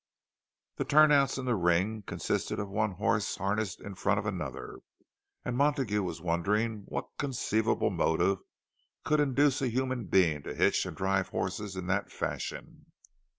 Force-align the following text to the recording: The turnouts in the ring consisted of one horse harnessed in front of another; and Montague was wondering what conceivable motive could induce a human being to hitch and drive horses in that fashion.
The 0.77 0.83
turnouts 0.83 1.37
in 1.37 1.45
the 1.45 1.53
ring 1.53 2.01
consisted 2.01 2.57
of 2.57 2.69
one 2.71 2.93
horse 2.93 3.35
harnessed 3.35 3.79
in 3.79 3.93
front 3.93 4.17
of 4.17 4.25
another; 4.25 4.79
and 5.45 5.55
Montague 5.55 6.01
was 6.01 6.19
wondering 6.19 6.85
what 6.87 7.09
conceivable 7.19 7.91
motive 7.91 8.39
could 9.03 9.19
induce 9.19 9.61
a 9.61 9.67
human 9.69 10.05
being 10.05 10.41
to 10.41 10.55
hitch 10.55 10.87
and 10.87 10.97
drive 10.97 11.29
horses 11.29 11.75
in 11.75 11.85
that 11.85 12.11
fashion. 12.11 12.87